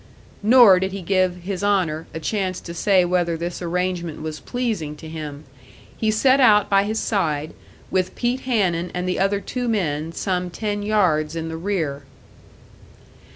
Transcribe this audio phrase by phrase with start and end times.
[0.41, 4.95] Nor did he give "His Honour" a chance to say whether this arrangement was pleasing
[4.95, 5.43] to him;
[5.95, 7.53] he set out by his side,
[7.91, 12.01] with Pete Hanun and the other two men some ten yards in the rear.